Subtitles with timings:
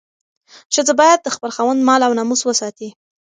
[0.73, 2.89] ښځه باید د خپل خاوند مال او ناموس وساتي.